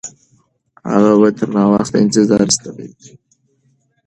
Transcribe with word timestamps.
هغه 0.91 1.13
به 1.21 1.29
تر 1.37 1.47
ناوخته 1.57 1.97
انتظار 2.03 2.39
ایستلی 2.43 2.71
وي. 2.97 3.09